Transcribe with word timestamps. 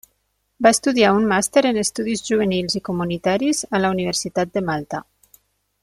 Va 0.65 0.69
estudiar 0.75 1.11
un 1.17 1.27
màster 1.31 1.63
en 1.73 1.77
estudis 1.83 2.23
juvenils 2.31 2.79
i 2.79 2.83
comunitaris 2.91 3.63
a 3.79 3.83
la 3.85 3.93
Universitat 3.99 4.55
de 4.59 4.65
Malta. 4.73 5.05